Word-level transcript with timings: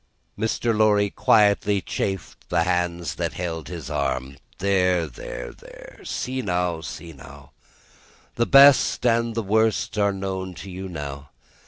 Mr. 0.35 0.75
Lorry 0.75 1.11
quietly 1.11 1.79
chafed 1.79 2.49
the 2.49 2.63
hands 2.63 3.13
that 3.17 3.33
held 3.33 3.67
his 3.67 3.87
arm. 3.87 4.37
"There, 4.57 5.05
there, 5.05 5.51
there! 5.53 5.99
See 6.05 6.41
now, 6.41 6.81
see 6.81 7.13
now! 7.13 7.51
The 8.33 8.47
best 8.47 9.05
and 9.05 9.35
the 9.35 9.43
worst 9.43 9.99
are 9.99 10.11
known 10.11 10.55
to 10.55 10.71
you, 10.71 10.89
now. 10.89 11.29